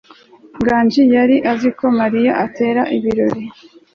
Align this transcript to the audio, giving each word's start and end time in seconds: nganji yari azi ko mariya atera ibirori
nganji 0.59 1.01
yari 1.15 1.35
azi 1.51 1.69
ko 1.77 1.85
mariya 1.99 2.31
atera 2.45 2.81
ibirori 2.97 3.43